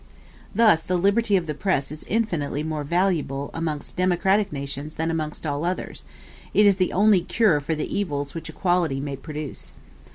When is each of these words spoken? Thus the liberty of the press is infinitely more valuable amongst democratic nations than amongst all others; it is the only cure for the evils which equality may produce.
Thus 0.55 0.81
the 0.81 0.97
liberty 0.97 1.37
of 1.37 1.45
the 1.45 1.53
press 1.53 1.91
is 1.91 2.03
infinitely 2.07 2.63
more 2.63 2.83
valuable 2.83 3.51
amongst 3.53 3.95
democratic 3.95 4.51
nations 4.51 4.95
than 4.95 5.11
amongst 5.11 5.45
all 5.45 5.63
others; 5.63 6.05
it 6.55 6.65
is 6.65 6.77
the 6.77 6.91
only 6.91 7.21
cure 7.21 7.59
for 7.59 7.75
the 7.75 7.95
evils 7.95 8.33
which 8.33 8.49
equality 8.49 8.99
may 8.99 9.15
produce. 9.15 9.73